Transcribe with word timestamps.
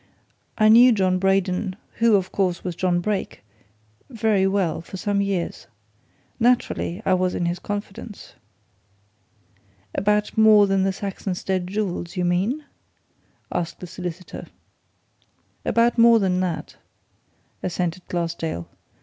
I 0.57 0.67
knew 0.67 0.91
John 0.93 1.19
Braden 1.19 1.75
who, 1.97 2.15
of 2.15 2.31
course, 2.31 2.63
was 2.63 2.75
John 2.75 3.01
Brake 3.01 3.43
very 4.09 4.47
well, 4.47 4.81
for 4.81 4.97
some 4.97 5.21
years. 5.21 5.67
Naturally, 6.39 7.03
I 7.05 7.13
was 7.13 7.35
in 7.35 7.45
his 7.45 7.59
confidence." 7.59 8.33
"About 9.93 10.35
more 10.35 10.65
than 10.65 10.81
the 10.81 10.91
Saxonsteade 10.91 11.67
jewels, 11.67 12.17
you 12.17 12.25
mean?" 12.25 12.65
asked 13.51 13.79
the 13.79 13.85
solicitor. 13.85 14.47
"About 15.65 15.99
more 15.99 16.17
than 16.17 16.39
that," 16.39 16.77
assented 17.61 18.01
Glassdale. 18.07 18.67